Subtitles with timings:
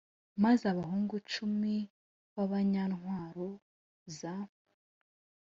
[0.43, 1.75] Maze abahungu cumi
[2.35, 3.49] b abanyantwaro
[4.17, 4.35] za